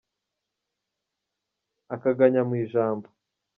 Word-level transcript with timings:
Akangaya 1.93 2.41
mu 2.49 2.53
ijambo 2.63 3.07